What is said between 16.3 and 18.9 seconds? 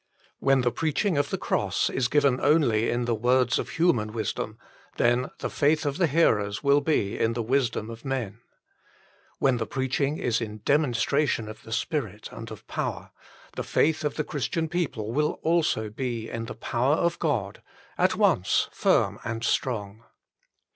in the power of God, at once